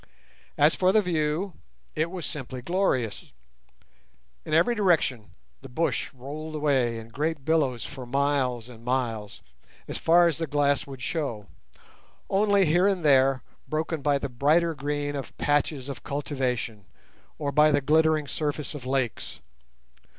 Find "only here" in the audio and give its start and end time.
12.31-12.87